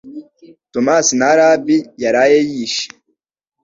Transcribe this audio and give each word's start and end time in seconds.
Tomasi 0.73 1.11
nta 1.19 1.29
alibi 1.49 1.77
yaraye 2.03 2.37
yishe 2.49 2.87